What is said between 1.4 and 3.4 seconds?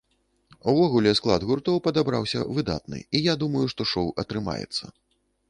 гуртоў падабраўся выдатны і я